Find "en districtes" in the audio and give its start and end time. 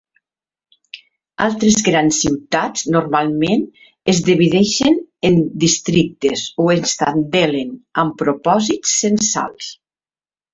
5.29-6.47